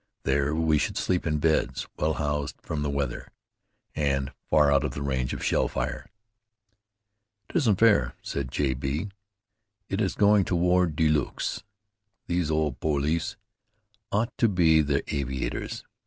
[0.23, 3.27] There we should sleep in beds, well housed from the weather,
[3.95, 6.07] and far out of the range of shell fire.
[7.47, 8.73] "It isn't fair," said J.
[8.73, 9.09] B.
[9.89, 11.61] "It is going to war de luxe.
[12.25, 13.35] These old poilus
[14.11, 15.83] ought to be the aviators.